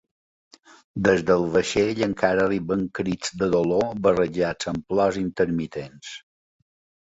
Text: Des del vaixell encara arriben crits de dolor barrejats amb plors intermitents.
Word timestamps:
Des 1.07 1.19
del 1.25 1.43
vaixell 1.55 2.01
encara 2.05 2.45
arriben 2.45 2.81
crits 3.01 3.35
de 3.43 3.51
dolor 3.57 3.85
barrejats 4.07 4.71
amb 4.73 4.89
plors 4.95 5.21
intermitents. 5.27 6.17